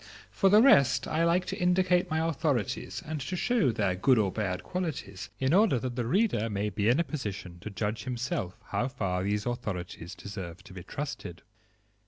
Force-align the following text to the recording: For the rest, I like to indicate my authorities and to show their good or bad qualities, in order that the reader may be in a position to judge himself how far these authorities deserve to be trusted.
For 0.31 0.49
the 0.49 0.63
rest, 0.63 1.07
I 1.07 1.23
like 1.23 1.45
to 1.45 1.55
indicate 1.59 2.09
my 2.09 2.27
authorities 2.27 3.03
and 3.05 3.21
to 3.21 3.35
show 3.35 3.71
their 3.71 3.93
good 3.93 4.17
or 4.17 4.31
bad 4.31 4.63
qualities, 4.63 5.29
in 5.39 5.53
order 5.53 5.77
that 5.77 5.95
the 5.95 6.07
reader 6.07 6.49
may 6.49 6.71
be 6.71 6.89
in 6.89 6.99
a 6.99 7.03
position 7.03 7.59
to 7.59 7.69
judge 7.69 8.05
himself 8.05 8.57
how 8.69 8.87
far 8.87 9.21
these 9.21 9.45
authorities 9.45 10.15
deserve 10.15 10.63
to 10.63 10.73
be 10.73 10.81
trusted. 10.81 11.43